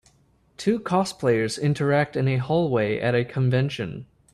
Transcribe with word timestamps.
Two 0.57 0.79
cosplayers 0.79 1.61
interact 1.61 2.15
in 2.15 2.27
a 2.27 2.37
hallway 2.37 2.97
at 2.99 3.13
a 3.13 3.23
convention. 3.23 4.07